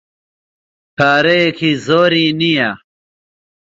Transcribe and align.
پارەیەکی 0.97 1.71
زۆری 1.85 2.27
نییە. 2.39 2.69